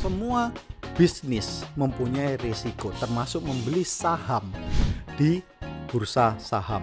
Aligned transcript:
semua 0.00 0.48
bisnis 0.96 1.60
mempunyai 1.76 2.40
risiko 2.40 2.88
termasuk 2.96 3.44
membeli 3.44 3.84
saham 3.84 4.48
di 5.20 5.44
bursa 5.92 6.40
saham. 6.40 6.80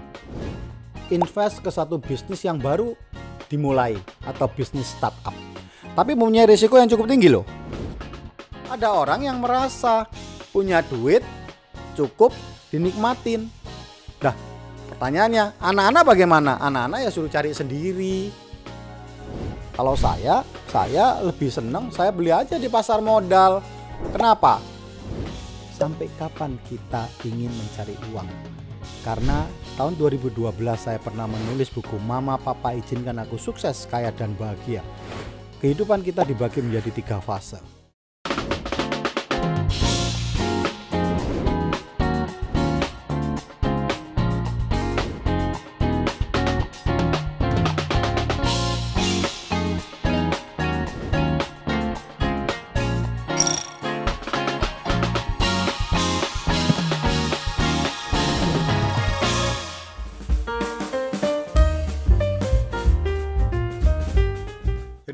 Invest 1.09 1.65
ke 1.65 1.73
satu 1.73 1.97
bisnis 1.97 2.45
yang 2.45 2.61
baru 2.61 2.93
dimulai 3.49 3.97
atau 4.21 4.45
bisnis 4.45 4.93
startup. 4.93 5.33
Tapi 5.97 6.13
mempunyai 6.13 6.45
risiko 6.45 6.77
yang 6.77 6.85
cukup 6.85 7.09
tinggi 7.09 7.33
loh. 7.33 7.41
Ada 8.69 8.93
orang 8.93 9.25
yang 9.25 9.41
merasa 9.41 10.05
punya 10.53 10.85
duit 10.85 11.25
cukup 11.97 12.29
dinikmatin. 12.69 13.49
Nah, 14.21 14.35
pertanyaannya, 14.93 15.57
anak-anak 15.57 16.03
bagaimana? 16.05 16.51
Anak-anak 16.61 16.99
ya 17.01 17.09
suruh 17.09 17.31
cari 17.31 17.49
sendiri. 17.55 18.46
Kalau 19.77 19.93
saya, 19.93 20.41
saya 20.73 21.21
lebih 21.21 21.53
senang 21.53 21.93
saya 21.93 22.09
beli 22.09 22.33
aja 22.33 22.57
di 22.57 22.65
pasar 22.65 22.97
modal. 22.97 23.61
Kenapa? 24.09 24.57
Sampai 25.77 26.09
kapan 26.17 26.57
kita 26.65 27.05
ingin 27.21 27.53
mencari 27.53 27.93
uang? 28.09 28.25
Karena 29.05 29.45
tahun 29.77 29.93
2012 30.01 30.49
saya 30.73 30.97
pernah 30.97 31.29
menulis 31.29 31.69
buku 31.69 31.93
Mama 32.01 32.41
Papa 32.41 32.73
Izinkan 32.73 33.21
Aku 33.21 33.37
Sukses, 33.37 33.85
Kaya 33.85 34.09
dan 34.09 34.33
Bahagia. 34.33 34.81
Kehidupan 35.61 36.01
kita 36.01 36.25
dibagi 36.25 36.65
menjadi 36.65 36.89
tiga 36.97 37.21
fase. 37.21 37.61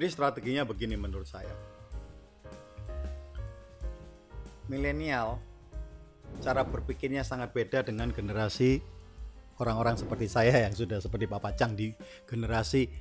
Jadi 0.03 0.19
strateginya 0.19 0.67
begini 0.67 0.99
menurut 0.99 1.23
saya. 1.23 1.55
Milenial 4.67 5.39
cara 6.43 6.67
berpikirnya 6.67 7.23
sangat 7.23 7.55
beda 7.55 7.87
dengan 7.87 8.11
generasi 8.11 8.83
orang-orang 9.63 9.95
seperti 9.95 10.27
saya 10.27 10.67
yang 10.67 10.75
sudah 10.75 10.99
seperti 10.99 11.23
Papa 11.23 11.55
Cang 11.55 11.79
di 11.79 11.95
generasi 12.27 12.91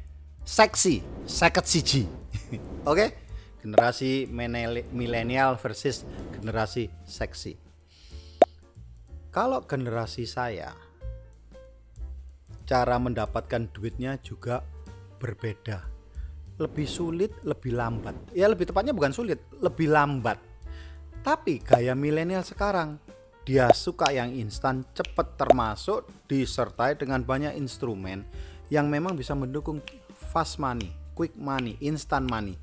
seksi, 0.47 1.27
seket 1.27 1.67
siji. 1.67 2.07
Oke? 2.87 3.11
Generasi 3.59 4.31
milenial 4.95 5.59
versus 5.59 6.07
generasi 6.39 6.87
seksi. 7.03 7.59
Kalau 9.35 9.67
generasi 9.67 10.23
saya 10.23 10.71
cara 12.63 12.95
mendapatkan 13.03 13.67
duitnya 13.75 14.23
juga 14.23 14.63
berbeda 15.19 15.92
lebih 16.63 16.87
sulit, 16.87 17.35
lebih 17.43 17.75
lambat. 17.75 18.15
Ya 18.31 18.47
lebih 18.47 18.71
tepatnya 18.71 18.95
bukan 18.95 19.11
sulit, 19.11 19.43
lebih 19.59 19.91
lambat. 19.91 20.39
Tapi 21.23 21.63
gaya 21.63 21.95
milenial 21.95 22.43
sekarang, 22.47 22.99
dia 23.43 23.71
suka 23.75 24.15
yang 24.15 24.31
instan, 24.31 24.87
cepat 24.95 25.35
termasuk 25.35 26.07
disertai 26.31 26.95
dengan 26.95 27.23
banyak 27.27 27.59
instrumen 27.59 28.23
yang 28.71 28.87
memang 28.87 29.19
bisa 29.19 29.35
mendukung 29.35 29.83
fast 30.15 30.63
money, 30.63 30.91
quick 31.19 31.35
money, 31.35 31.75
instant 31.83 32.27
money. 32.31 32.55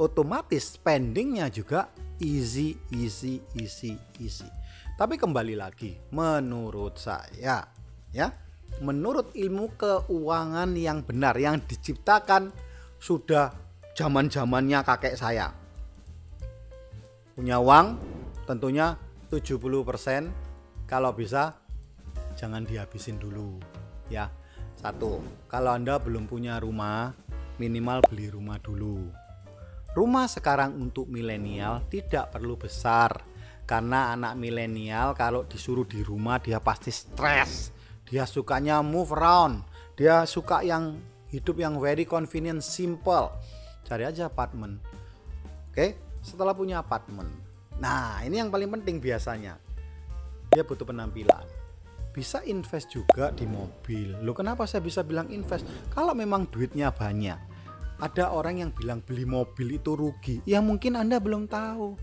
Otomatis 0.00 0.80
spendingnya 0.80 1.52
juga 1.52 1.92
easy, 2.16 2.80
easy, 2.96 3.44
easy, 3.54 3.92
easy. 4.18 4.48
Tapi 4.96 5.20
kembali 5.20 5.54
lagi, 5.56 5.96
menurut 6.12 6.96
saya, 6.96 7.64
ya, 8.12 8.28
menurut 8.80 9.36
ilmu 9.36 9.76
keuangan 9.76 10.72
yang 10.76 11.04
benar 11.04 11.36
yang 11.36 11.60
diciptakan 11.60 12.52
sudah 13.02 13.50
zaman 13.98 14.30
zamannya 14.30 14.86
kakek 14.86 15.18
saya. 15.18 15.50
Punya 17.34 17.58
uang 17.58 17.98
tentunya 18.46 18.94
70% 19.26 20.86
kalau 20.86 21.10
bisa 21.10 21.58
jangan 22.38 22.62
dihabisin 22.62 23.18
dulu 23.18 23.58
ya. 24.06 24.30
Satu, 24.78 25.18
kalau 25.50 25.74
Anda 25.74 25.98
belum 25.98 26.30
punya 26.30 26.62
rumah, 26.62 27.10
minimal 27.58 28.06
beli 28.06 28.30
rumah 28.30 28.62
dulu. 28.62 29.10
Rumah 29.98 30.26
sekarang 30.30 30.78
untuk 30.78 31.10
milenial 31.10 31.86
tidak 31.90 32.30
perlu 32.30 32.54
besar 32.54 33.18
karena 33.66 34.14
anak 34.14 34.38
milenial 34.38 35.14
kalau 35.18 35.42
disuruh 35.46 35.86
di 35.86 36.06
rumah 36.06 36.38
dia 36.38 36.62
pasti 36.62 36.94
stres. 36.94 37.74
Dia 38.06 38.30
sukanya 38.30 38.78
move 38.80 39.10
around. 39.10 39.66
Dia 39.94 40.24
suka 40.24 40.64
yang 40.64 41.11
hidup 41.32 41.56
yang 41.56 41.80
very 41.80 42.04
convenient, 42.04 42.60
simple. 42.60 43.32
Cari 43.88 44.04
aja 44.04 44.28
apartemen. 44.28 44.78
Oke, 45.72 45.96
setelah 46.20 46.52
punya 46.52 46.84
apartemen. 46.84 47.26
Nah, 47.80 48.20
ini 48.22 48.38
yang 48.38 48.52
paling 48.52 48.68
penting 48.68 49.00
biasanya. 49.00 49.56
Dia 50.52 50.62
butuh 50.62 50.84
penampilan. 50.84 51.48
Bisa 52.12 52.44
invest 52.44 52.92
juga 52.92 53.32
di 53.32 53.48
mobil. 53.48 54.20
Lo 54.20 54.36
kenapa 54.36 54.68
saya 54.68 54.84
bisa 54.84 55.00
bilang 55.00 55.32
invest? 55.32 55.64
Kalau 55.88 56.12
memang 56.12 56.44
duitnya 56.52 56.92
banyak. 56.92 57.40
Ada 57.96 58.36
orang 58.36 58.60
yang 58.60 58.70
bilang 58.76 59.00
beli 59.00 59.24
mobil 59.24 59.80
itu 59.80 59.96
rugi. 59.96 60.44
Ya 60.44 60.60
mungkin 60.60 61.00
Anda 61.00 61.16
belum 61.16 61.48
tahu. 61.48 61.96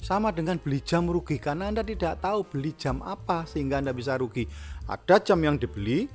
Sama 0.00 0.30
dengan 0.30 0.56
beli 0.56 0.80
jam 0.80 1.10
rugi 1.10 1.42
karena 1.42 1.68
Anda 1.68 1.82
tidak 1.82 2.22
tahu 2.22 2.46
beli 2.46 2.72
jam 2.78 3.02
apa 3.02 3.44
sehingga 3.44 3.82
Anda 3.82 3.90
bisa 3.90 4.14
rugi. 4.16 4.46
Ada 4.86 5.18
jam 5.20 5.42
yang 5.42 5.58
dibeli 5.58 6.06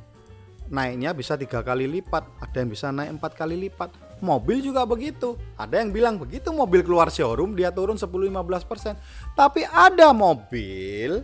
naiknya 0.69 1.13
bisa 1.13 1.37
tiga 1.37 1.61
kali 1.61 1.85
lipat, 1.85 2.23
ada 2.41 2.57
yang 2.57 2.69
bisa 2.71 2.89
naik 2.89 3.19
empat 3.19 3.31
kali 3.37 3.55
lipat. 3.67 3.93
Mobil 4.23 4.63
juga 4.63 4.87
begitu. 4.87 5.35
Ada 5.59 5.83
yang 5.83 5.91
bilang 5.91 6.15
begitu 6.15 6.49
mobil 6.55 6.81
keluar 6.81 7.11
showroom 7.11 7.53
dia 7.53 7.69
turun 7.69 7.99
10-15%. 7.99 9.35
Tapi 9.35 9.61
ada 9.67 10.15
mobil 10.15 11.19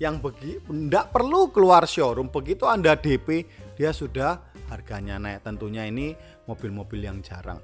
yang 0.00 0.20
begi 0.20 0.60
tidak 0.60 1.12
perlu 1.12 1.48
keluar 1.48 1.88
showroom. 1.88 2.28
Begitu 2.28 2.68
Anda 2.68 2.96
DP 2.96 3.48
dia 3.76 3.90
sudah 3.96 4.40
harganya 4.68 5.16
naik. 5.16 5.42
Tentunya 5.42 5.88
ini 5.88 6.12
mobil-mobil 6.44 7.00
yang 7.00 7.24
jarang. 7.24 7.58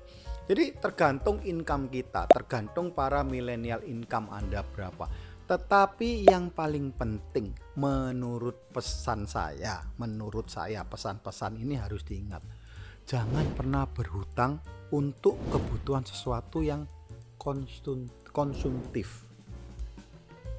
Jadi 0.47 0.79
tergantung 0.79 1.43
income 1.43 1.91
kita, 1.91 2.31
tergantung 2.31 2.95
para 2.95 3.27
milenial 3.27 3.83
income 3.83 4.31
Anda 4.31 4.63
berapa 4.63 5.11
tetapi 5.47 6.27
yang 6.27 6.51
paling 6.51 6.91
penting 6.91 7.55
menurut 7.79 8.67
pesan 8.75 9.31
saya, 9.31 9.79
menurut 9.95 10.51
saya 10.51 10.83
pesan-pesan 10.83 11.63
ini 11.63 11.79
harus 11.79 12.03
diingat. 12.03 12.43
Jangan 13.07 13.55
pernah 13.55 13.87
berhutang 13.87 14.59
untuk 14.91 15.39
kebutuhan 15.55 16.03
sesuatu 16.03 16.67
yang 16.67 16.83
konsumtif. 18.35 19.23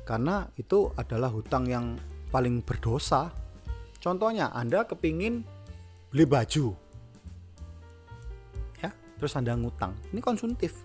Karena 0.07 0.47
itu 0.55 0.87
adalah 0.95 1.35
hutang 1.35 1.67
yang 1.67 1.99
paling 2.31 2.63
berdosa. 2.63 3.27
Contohnya 3.99 4.55
Anda 4.55 4.87
kepingin 4.87 5.43
beli 6.07 6.23
baju. 6.23 6.71
Ya, 8.79 8.95
terus 9.19 9.35
Anda 9.35 9.51
ngutang. 9.59 9.99
Ini 10.15 10.23
konsumtif. 10.23 10.79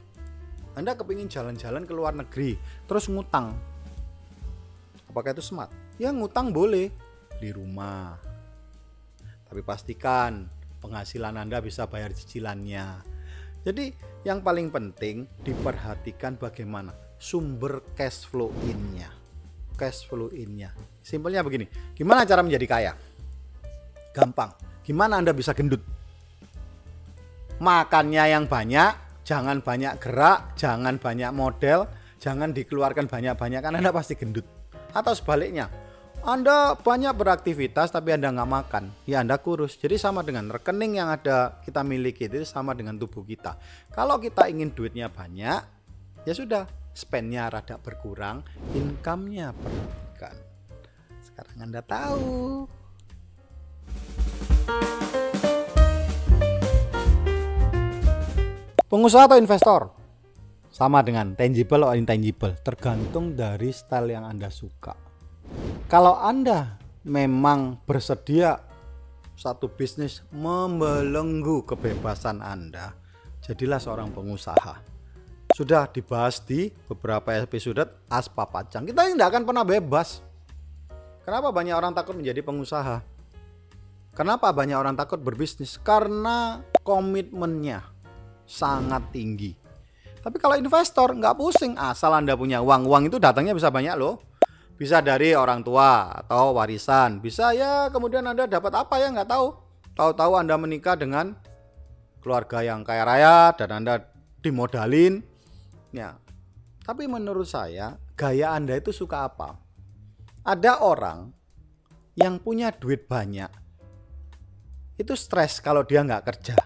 Anda 0.74 0.98
kepingin 0.98 1.30
jalan-jalan 1.30 1.86
ke 1.86 1.94
luar 1.94 2.18
negeri, 2.18 2.58
terus 2.90 3.06
ngutang 3.06 3.54
Apakah 5.12 5.36
itu 5.36 5.44
smart? 5.44 5.68
Ya 6.00 6.08
ngutang 6.08 6.56
boleh 6.56 6.88
di 7.36 7.52
rumah. 7.52 8.16
Tapi 9.44 9.60
pastikan 9.60 10.48
penghasilan 10.80 11.36
Anda 11.36 11.60
bisa 11.60 11.84
bayar 11.84 12.16
cicilannya. 12.16 13.04
Jadi 13.60 13.92
yang 14.24 14.40
paling 14.40 14.72
penting 14.72 15.28
diperhatikan 15.44 16.40
bagaimana 16.40 16.96
sumber 17.20 17.84
cash 17.92 18.24
flow 18.24 18.48
innya. 18.64 19.12
Cash 19.76 20.08
flow 20.08 20.32
innya. 20.32 20.72
Simpelnya 21.04 21.44
begini, 21.44 21.68
gimana 21.92 22.24
cara 22.24 22.40
menjadi 22.40 22.64
kaya? 22.64 22.92
Gampang. 24.16 24.56
Gimana 24.80 25.20
Anda 25.20 25.36
bisa 25.36 25.52
gendut? 25.52 25.84
Makannya 27.60 28.32
yang 28.32 28.48
banyak, 28.48 29.20
jangan 29.28 29.60
banyak 29.60 30.00
gerak, 30.00 30.56
jangan 30.56 30.96
banyak 30.96 31.28
model, 31.36 31.84
jangan 32.16 32.56
dikeluarkan 32.56 33.12
banyak-banyak 33.12 33.60
kan 33.60 33.76
Anda 33.76 33.92
pasti 33.92 34.16
gendut 34.16 34.61
atau 34.92 35.12
sebaliknya 35.16 35.72
anda 36.22 36.78
banyak 36.78 37.18
beraktivitas 37.18 37.90
tapi 37.90 38.14
Anda 38.14 38.30
nggak 38.30 38.46
makan, 38.46 38.94
ya 39.10 39.26
Anda 39.26 39.42
kurus. 39.42 39.74
Jadi 39.74 39.98
sama 39.98 40.22
dengan 40.22 40.46
rekening 40.54 41.02
yang 41.02 41.10
ada 41.10 41.58
kita 41.66 41.82
miliki 41.82 42.30
itu 42.30 42.46
sama 42.46 42.78
dengan 42.78 42.94
tubuh 42.94 43.26
kita. 43.26 43.58
Kalau 43.90 44.22
kita 44.22 44.46
ingin 44.46 44.70
duitnya 44.70 45.10
banyak, 45.10 45.60
ya 46.22 46.30
sudah 46.30 46.70
spendnya 46.94 47.50
rada 47.50 47.74
berkurang, 47.74 48.46
income-nya 48.70 49.50
perhatikan. 49.50 50.36
Sekarang 51.26 51.58
Anda 51.58 51.82
tahu. 51.82 52.70
Pengusaha 58.86 59.26
atau 59.26 59.42
investor? 59.42 60.01
Sama 60.72 61.04
dengan 61.04 61.36
tangible 61.36 61.84
atau 61.84 61.92
intangible, 61.92 62.56
tergantung 62.64 63.36
dari 63.36 63.68
style 63.70 64.16
yang 64.16 64.24
Anda 64.24 64.48
suka. 64.48 64.96
Kalau 65.84 66.16
Anda 66.16 66.80
memang 67.04 67.84
bersedia 67.84 68.56
satu 69.36 69.68
bisnis 69.68 70.24
membelenggu 70.32 71.68
kebebasan 71.68 72.40
Anda, 72.40 72.96
jadilah 73.44 73.76
seorang 73.76 74.16
pengusaha. 74.16 74.80
Sudah 75.52 75.84
dibahas 75.92 76.40
di 76.40 76.72
beberapa 76.88 77.36
episode 77.36 77.84
Aspa 78.08 78.48
Pacang. 78.48 78.88
Kita 78.88 79.04
tidak 79.04 79.28
akan 79.28 79.44
pernah 79.44 79.68
bebas. 79.68 80.24
Kenapa 81.28 81.52
banyak 81.52 81.76
orang 81.76 81.92
takut 81.92 82.16
menjadi 82.16 82.40
pengusaha? 82.40 83.04
Kenapa 84.16 84.48
banyak 84.48 84.74
orang 84.74 84.96
takut 84.96 85.20
berbisnis? 85.20 85.76
Karena 85.76 86.64
komitmennya 86.80 87.84
sangat 88.48 89.12
tinggi. 89.12 89.61
Tapi 90.22 90.38
kalau 90.38 90.54
investor 90.54 91.10
nggak 91.18 91.34
pusing, 91.34 91.74
asal 91.74 92.14
Anda 92.14 92.38
punya 92.38 92.62
uang. 92.62 92.86
Uang 92.86 93.10
itu 93.10 93.18
datangnya 93.18 93.58
bisa 93.58 93.74
banyak 93.74 93.98
loh. 93.98 94.22
Bisa 94.78 95.02
dari 95.02 95.34
orang 95.34 95.66
tua 95.66 96.22
atau 96.22 96.54
warisan. 96.54 97.18
Bisa 97.18 97.50
ya 97.50 97.90
kemudian 97.90 98.22
Anda 98.22 98.46
dapat 98.46 98.72
apa 98.78 99.02
ya 99.02 99.10
nggak 99.10 99.28
tahu. 99.28 99.46
Tahu-tahu 99.98 100.32
Anda 100.38 100.54
menikah 100.54 100.94
dengan 100.94 101.34
keluarga 102.22 102.62
yang 102.62 102.86
kaya 102.86 103.02
raya 103.02 103.50
dan 103.58 103.82
Anda 103.82 103.98
dimodalin. 104.40 105.26
Ya. 105.90 106.16
Tapi 106.86 107.10
menurut 107.10 107.50
saya 107.50 107.98
gaya 108.14 108.54
Anda 108.54 108.78
itu 108.78 108.94
suka 108.94 109.26
apa? 109.26 109.58
Ada 110.46 110.82
orang 110.82 111.34
yang 112.14 112.38
punya 112.38 112.70
duit 112.70 113.06
banyak 113.10 113.62
itu 115.00 115.14
stres 115.16 115.58
kalau 115.58 115.82
dia 115.82 116.04
nggak 116.04 116.24
kerja 116.28 116.56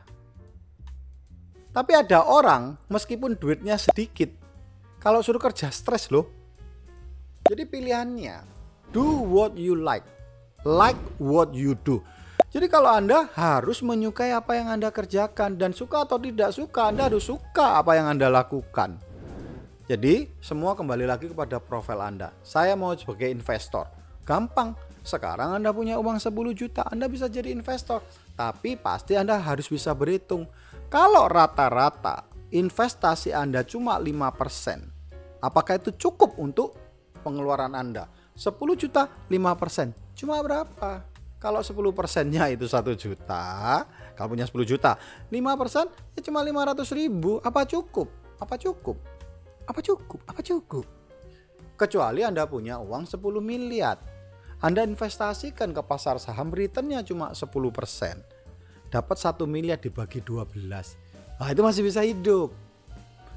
tapi 1.76 1.93
ada 1.93 2.25
orang 2.25 2.81
meskipun 2.88 3.37
duitnya 3.37 3.76
sedikit, 3.76 4.32
kalau 4.96 5.20
suruh 5.20 5.37
kerja 5.37 5.69
stres 5.69 6.08
loh. 6.08 6.25
Jadi 7.44 7.69
pilihannya, 7.69 8.40
do 8.96 9.05
what 9.05 9.52
you 9.61 9.76
like, 9.76 10.08
like 10.64 10.96
what 11.20 11.52
you 11.52 11.76
do. 11.84 12.00
Jadi 12.49 12.73
kalau 12.73 12.88
Anda 12.88 13.28
harus 13.37 13.84
menyukai 13.84 14.32
apa 14.32 14.56
yang 14.56 14.73
Anda 14.73 14.88
kerjakan 14.88 15.61
dan 15.61 15.76
suka 15.76 16.08
atau 16.08 16.17
tidak 16.17 16.56
suka, 16.56 16.88
Anda 16.88 17.12
harus 17.12 17.28
suka 17.28 17.76
apa 17.76 17.93
yang 17.93 18.08
Anda 18.08 18.32
lakukan. 18.32 18.96
Jadi 19.84 20.32
semua 20.40 20.73
kembali 20.73 21.05
lagi 21.05 21.28
kepada 21.28 21.61
profil 21.61 22.00
Anda. 22.00 22.32
Saya 22.40 22.73
mau 22.73 22.96
sebagai 22.96 23.28
investor. 23.28 23.84
Gampang. 24.25 24.73
Sekarang 25.05 25.55
Anda 25.55 25.70
punya 25.76 26.00
uang 26.00 26.19
10 26.19 26.32
juta, 26.56 26.88
Anda 26.88 27.06
bisa 27.06 27.28
jadi 27.28 27.52
investor. 27.52 28.00
Tapi 28.32 28.81
pasti 28.81 29.14
Anda 29.14 29.37
harus 29.38 29.69
bisa 29.69 29.93
berhitung 29.93 30.49
kalau 30.86 31.26
rata-rata 31.26 32.30
investasi 32.54 33.34
Anda 33.34 33.66
cuma 33.66 33.98
5%, 33.98 35.42
apakah 35.42 35.82
itu 35.82 35.90
cukup 35.98 36.38
untuk 36.38 36.78
pengeluaran 37.26 37.74
Anda? 37.74 38.06
10 38.38 38.54
juta 38.78 39.10
5%. 39.26 40.14
Cuma 40.14 40.38
berapa? 40.46 41.02
Kalau 41.42 41.60
10 41.60 41.74
persennya 41.90 42.46
itu 42.54 42.70
1 42.70 42.94
juta, 42.94 43.84
kalau 44.14 44.28
punya 44.30 44.46
10 44.46 44.62
juta, 44.62 44.94
5 45.28 45.60
persen 45.60 45.90
ya 46.14 46.20
cuma 46.22 46.40
500 46.46 46.86
ribu. 46.94 47.42
Apa 47.42 47.66
cukup? 47.66 48.08
Apa 48.38 48.54
cukup? 48.54 48.96
Apa 49.66 49.80
cukup? 49.82 50.20
Apa 50.30 50.40
cukup? 50.40 50.86
Kecuali 51.76 52.22
Anda 52.22 52.46
punya 52.46 52.78
uang 52.78 53.10
10 53.10 53.20
miliar. 53.42 53.98
Anda 54.62 54.86
investasikan 54.86 55.74
ke 55.76 55.82
pasar 55.84 56.16
saham 56.16 56.48
returnnya 56.54 57.04
cuma 57.04 57.34
10 57.36 57.50
persen 57.74 58.35
dapat 58.90 59.16
satu 59.18 59.44
miliar 59.44 59.78
dibagi 59.80 60.22
12 60.22 60.62
nah 61.36 61.52
itu 61.52 61.60
masih 61.60 61.82
bisa 61.84 62.00
hidup. 62.00 62.48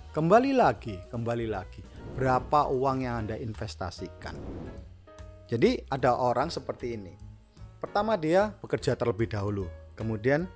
Kembali 0.10 0.56
lagi 0.56 0.98
kembali 1.12 1.46
lagi. 1.52 1.84
Berapa 2.18 2.72
uang 2.72 3.06
yang 3.06 3.28
anda 3.28 3.36
investasikan? 3.38 4.34
Jadi 5.50 5.82
ada 5.90 6.18
orang 6.18 6.50
seperti 6.50 6.98
ini. 6.98 7.14
Pertama 7.78 8.18
dia 8.18 8.54
bekerja 8.60 8.98
terlebih 8.98 9.30
dahulu. 9.30 9.70
Kemudian 9.94 10.50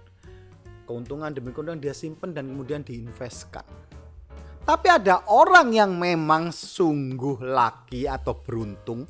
keuntungan 0.90 1.32
demi 1.32 1.56
keuntungan 1.56 1.80
dia 1.80 1.96
simpan 1.96 2.36
dan 2.36 2.50
kemudian 2.50 2.82
diinvestkan. 2.82 3.64
Tapi 4.64 4.88
ada 4.88 5.28
orang 5.28 5.76
yang 5.76 5.92
memang 6.00 6.56
sungguh 6.56 7.44
laki 7.44 8.08
atau 8.08 8.40
beruntung 8.40 9.04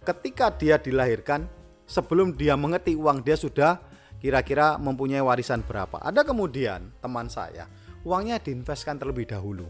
ketika 0.00 0.48
dia 0.52 0.80
dilahirkan 0.80 1.44
sebelum 1.84 2.32
dia 2.32 2.56
mengerti 2.56 2.96
uang 2.96 3.20
dia 3.20 3.36
sudah 3.36 3.80
kira-kira 4.24 4.80
mempunyai 4.80 5.20
warisan 5.20 5.60
berapa. 5.60 6.00
Ada 6.00 6.24
kemudian 6.24 6.88
teman 7.04 7.28
saya, 7.28 7.68
uangnya 8.08 8.40
diinvestkan 8.40 8.96
terlebih 8.96 9.28
dahulu 9.28 9.68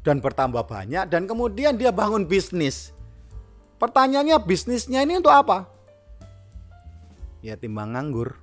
dan 0.00 0.24
bertambah 0.24 0.64
banyak 0.64 1.04
dan 1.12 1.28
kemudian 1.28 1.76
dia 1.76 1.92
bangun 1.92 2.24
bisnis. 2.24 2.96
Pertanyaannya 3.76 4.40
bisnisnya 4.40 5.04
ini 5.04 5.20
untuk 5.20 5.36
apa? 5.36 5.68
Ya 7.44 7.60
timbang 7.60 7.92
nganggur. 7.92 8.40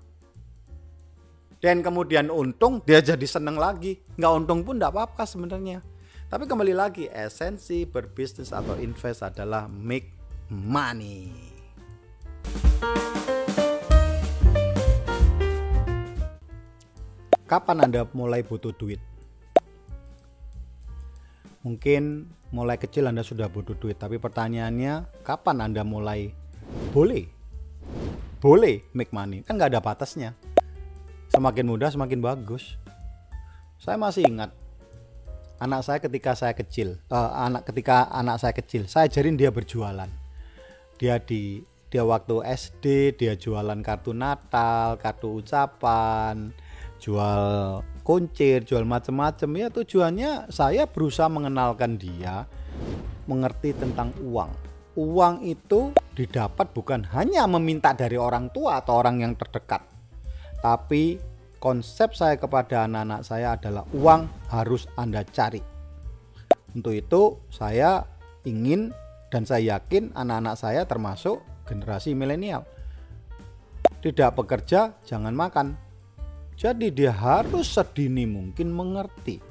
Dan 1.58 1.82
kemudian 1.82 2.30
untung 2.30 2.86
dia 2.86 3.02
jadi 3.02 3.26
seneng 3.26 3.58
lagi. 3.58 3.98
Nggak 4.22 4.34
untung 4.46 4.62
pun 4.62 4.78
nggak 4.78 4.94
apa-apa 4.94 5.26
sebenarnya. 5.26 5.82
Tapi 6.30 6.46
kembali 6.46 6.78
lagi 6.78 7.10
esensi 7.10 7.90
berbisnis 7.90 8.54
atau 8.54 8.78
invest 8.78 9.26
adalah 9.26 9.66
make 9.66 10.14
money. 10.54 11.55
Kapan 17.46 17.86
Anda 17.90 18.10
mulai 18.12 18.42
butuh 18.42 18.74
duit? 18.74 19.02
Mungkin 21.66 22.30
mulai 22.54 22.78
kecil 22.78 23.10
Anda 23.10 23.26
sudah 23.26 23.50
butuh 23.50 23.74
duit, 23.78 23.98
tapi 23.98 24.22
pertanyaannya 24.22 25.26
kapan 25.26 25.66
Anda 25.66 25.82
mulai 25.82 26.34
boleh? 26.94 27.26
Boleh 28.42 28.86
make 28.94 29.10
money, 29.10 29.42
kan 29.42 29.58
nggak 29.58 29.74
ada 29.74 29.82
batasnya. 29.82 30.38
Semakin 31.34 31.66
mudah 31.66 31.90
semakin 31.90 32.22
bagus. 32.22 32.78
Saya 33.82 33.98
masih 33.98 34.30
ingat 34.30 34.54
anak 35.58 35.82
saya 35.82 35.98
ketika 35.98 36.38
saya 36.38 36.54
kecil, 36.54 37.02
uh, 37.10 37.32
anak 37.50 37.66
ketika 37.66 38.10
anak 38.14 38.38
saya 38.38 38.54
kecil, 38.54 38.86
saya 38.86 39.10
ajarin 39.10 39.38
dia 39.38 39.50
berjualan. 39.50 40.10
Dia 41.02 41.18
di 41.18 41.66
dia 41.90 42.04
waktu 42.04 42.44
SD 42.46 43.16
dia 43.18 43.34
jualan 43.34 43.80
kartu 43.82 44.12
Natal, 44.14 45.00
kartu 45.02 45.42
ucapan, 45.42 46.54
jual 47.06 47.86
kuncir, 48.02 48.66
jual 48.66 48.82
macam-macam 48.82 49.50
ya 49.54 49.68
tujuannya 49.70 50.50
saya 50.50 50.90
berusaha 50.90 51.30
mengenalkan 51.30 52.02
dia 52.02 52.50
mengerti 53.30 53.78
tentang 53.78 54.10
uang. 54.26 54.50
Uang 54.98 55.46
itu 55.46 55.94
didapat 56.18 56.74
bukan 56.74 57.06
hanya 57.14 57.46
meminta 57.46 57.94
dari 57.94 58.18
orang 58.18 58.50
tua 58.50 58.82
atau 58.82 58.98
orang 58.98 59.22
yang 59.22 59.38
terdekat. 59.38 59.86
Tapi 60.66 61.22
konsep 61.62 62.18
saya 62.18 62.42
kepada 62.42 62.90
anak-anak 62.90 63.22
saya 63.22 63.54
adalah 63.54 63.86
uang 63.94 64.26
harus 64.50 64.90
Anda 64.98 65.22
cari. 65.30 65.62
Untuk 66.74 66.98
itu 66.98 67.38
saya 67.54 68.02
ingin 68.50 68.90
dan 69.30 69.46
saya 69.46 69.78
yakin 69.78 70.10
anak-anak 70.18 70.58
saya 70.58 70.82
termasuk 70.90 71.38
generasi 71.70 72.18
milenial. 72.18 72.66
Tidak 74.02 74.34
bekerja, 74.38 74.98
jangan 75.06 75.34
makan 75.34 75.85
jadi 76.56 76.88
dia 76.88 77.12
harus 77.12 77.76
sedini 77.76 78.24
mungkin 78.24 78.72
mengerti. 78.72 79.44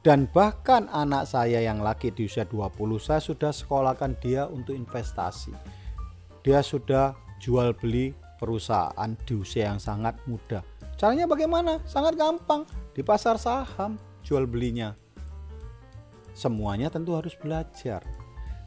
Dan 0.00 0.26
bahkan 0.32 0.88
anak 0.88 1.28
saya 1.28 1.60
yang 1.60 1.84
laki 1.84 2.10
di 2.10 2.24
usia 2.24 2.48
20 2.48 2.74
saya 2.98 3.20
sudah 3.20 3.52
sekolahkan 3.52 4.16
dia 4.18 4.48
untuk 4.48 4.72
investasi. 4.74 5.52
Dia 6.40 6.64
sudah 6.64 7.12
jual 7.36 7.76
beli 7.76 8.16
perusahaan 8.40 9.10
di 9.28 9.34
usia 9.36 9.68
yang 9.68 9.76
sangat 9.76 10.16
muda. 10.24 10.64
Caranya 10.96 11.28
bagaimana? 11.28 11.84
Sangat 11.84 12.16
gampang. 12.16 12.64
Di 12.96 13.04
pasar 13.04 13.36
saham 13.36 14.00
jual 14.24 14.48
belinya. 14.48 14.96
Semuanya 16.32 16.88
tentu 16.88 17.12
harus 17.12 17.36
belajar. 17.36 18.00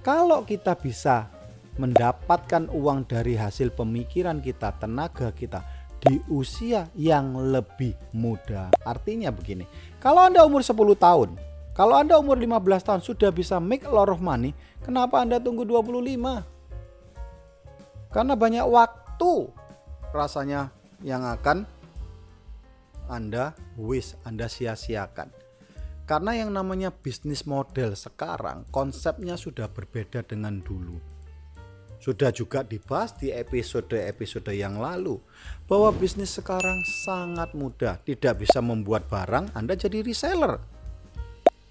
Kalau 0.05 0.45
kita 0.45 0.77
bisa 0.77 1.33
mendapatkan 1.81 2.69
uang 2.69 3.09
dari 3.09 3.33
hasil 3.33 3.73
pemikiran 3.73 4.37
kita, 4.37 4.77
tenaga 4.77 5.33
kita, 5.33 5.65
di 6.03 6.19
usia 6.27 6.91
yang 6.99 7.39
lebih 7.39 7.95
muda. 8.11 8.75
Artinya 8.83 9.31
begini, 9.31 9.63
kalau 10.03 10.27
Anda 10.27 10.43
umur 10.43 10.59
10 10.59 10.75
tahun, 10.99 11.39
kalau 11.71 11.95
Anda 11.95 12.19
umur 12.19 12.35
15 12.35 12.83
tahun 12.83 13.01
sudah 13.01 13.31
bisa 13.31 13.63
make 13.63 13.87
a 13.87 13.91
lot 13.91 14.11
of 14.11 14.19
money, 14.19 14.51
kenapa 14.83 15.23
Anda 15.23 15.39
tunggu 15.39 15.63
25? 15.63 16.43
Karena 18.11 18.33
banyak 18.35 18.67
waktu 18.67 19.47
rasanya 20.11 20.69
yang 20.99 21.23
akan 21.23 21.63
Anda 23.07 23.55
wish, 23.79 24.19
Anda 24.27 24.51
sia-siakan. 24.51 25.31
Karena 26.03 26.35
yang 26.35 26.51
namanya 26.51 26.91
bisnis 26.91 27.47
model 27.47 27.95
sekarang 27.95 28.67
konsepnya 28.75 29.39
sudah 29.39 29.71
berbeda 29.71 30.19
dengan 30.27 30.59
dulu 30.59 31.12
sudah 32.03 32.35
juga 32.35 32.67
dibahas 32.67 33.15
di 33.15 33.31
episode-episode 33.31 34.51
yang 34.51 34.75
lalu 34.75 35.23
bahwa 35.71 35.87
bisnis 35.95 36.35
sekarang 36.35 36.83
sangat 37.07 37.55
mudah, 37.55 37.95
tidak 38.03 38.43
bisa 38.43 38.59
membuat 38.59 39.07
barang, 39.07 39.55
Anda 39.55 39.79
jadi 39.79 40.03
reseller. 40.03 40.59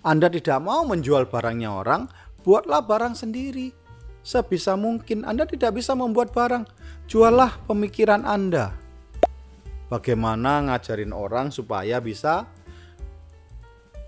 Anda 0.01 0.33
tidak 0.33 0.65
mau 0.65 0.89
menjual 0.89 1.29
barangnya 1.29 1.69
orang, 1.69 2.09
buatlah 2.49 2.81
barang 2.81 3.13
sendiri. 3.13 3.77
Sebisa 4.25 4.73
mungkin 4.73 5.29
Anda 5.29 5.45
tidak 5.45 5.77
bisa 5.77 5.93
membuat 5.93 6.33
barang, 6.33 6.65
juallah 7.05 7.53
pemikiran 7.69 8.25
Anda. 8.25 8.73
Bagaimana 9.93 10.65
ngajarin 10.65 11.13
orang 11.13 11.53
supaya 11.53 12.01
bisa 12.01 12.49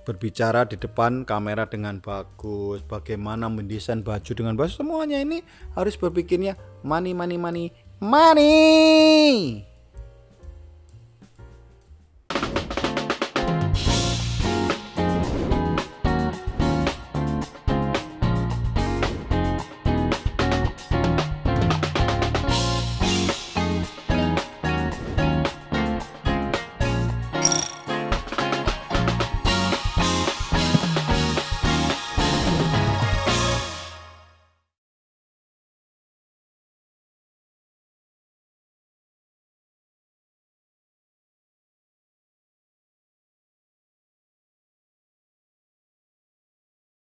berbicara 0.04 0.68
di 0.68 0.76
depan 0.78 1.24
kamera 1.24 1.66
dengan 1.66 1.98
bagus, 1.98 2.84
bagaimana 2.84 3.50
mendesain 3.50 4.04
baju 4.04 4.32
dengan 4.36 4.54
bagus, 4.54 4.78
semuanya 4.78 5.18
ini 5.18 5.42
harus 5.74 5.96
berpikirnya 5.96 6.54
money, 6.84 7.16
money, 7.16 7.40
money, 7.40 7.72
money. 7.98 9.73